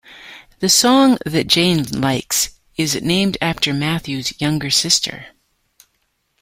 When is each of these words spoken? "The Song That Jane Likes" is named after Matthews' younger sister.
"The 0.61 0.67
Song 0.69 1.19
That 1.27 1.45
Jane 1.45 1.83
Likes" 1.83 2.57
is 2.75 2.99
named 3.03 3.37
after 3.39 3.71
Matthews' 3.71 4.33
younger 4.41 4.71
sister. 4.71 5.27